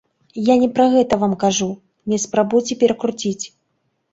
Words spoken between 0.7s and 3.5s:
пра гэта вам кажу, не спрабуйце перакруціць!